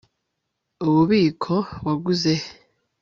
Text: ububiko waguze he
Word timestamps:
ububiko 0.85 1.53
waguze 1.85 2.33
he 2.41 2.47